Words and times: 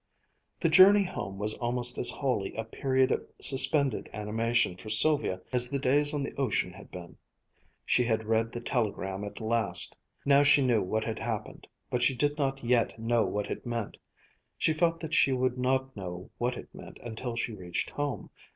The 0.59 0.67
journey 0.67 1.03
home 1.03 1.37
was 1.37 1.53
almost 1.59 1.99
as 1.99 2.09
wholly 2.09 2.55
a 2.55 2.63
period 2.63 3.11
of 3.11 3.23
suspended 3.39 4.09
animation 4.13 4.75
for 4.75 4.89
Sylvia 4.89 5.41
as 5.53 5.69
the 5.69 5.77
days 5.77 6.11
on 6.11 6.23
the 6.23 6.33
ocean 6.37 6.73
had 6.73 6.89
been. 6.89 7.17
She 7.85 8.03
had 8.05 8.25
read 8.25 8.51
the 8.51 8.61
telegram 8.61 9.23
at 9.23 9.39
last; 9.39 9.95
now 10.25 10.41
she 10.41 10.65
knew 10.65 10.81
what 10.81 11.03
had 11.03 11.19
happened, 11.19 11.67
but 11.91 12.01
she 12.01 12.15
did 12.15 12.35
not 12.39 12.63
yet 12.63 12.97
know 12.97 13.25
what 13.27 13.51
it 13.51 13.63
meant. 13.63 13.95
She 14.57 14.73
felt 14.73 14.99
that 15.01 15.13
she 15.13 15.33
would 15.33 15.59
not 15.59 15.95
know 15.95 16.31
what 16.39 16.57
it 16.57 16.73
meant 16.73 16.97
until 17.03 17.35
she 17.35 17.53
reached 17.53 17.91
home. 17.91 18.31